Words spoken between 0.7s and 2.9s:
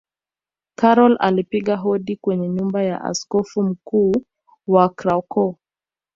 karol alipiga hodi kwenye nyumba